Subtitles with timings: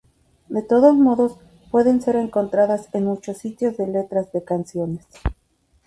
[0.49, 1.37] De todos modos,
[1.69, 5.05] pueden ser encontradas en muchos sitios de letras de canciones.